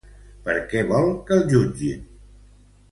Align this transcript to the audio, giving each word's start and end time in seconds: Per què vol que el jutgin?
Per 0.47 0.55
què 0.71 0.81
vol 0.93 1.13
que 1.29 1.39
el 1.39 1.47
jutgin? 1.53 2.05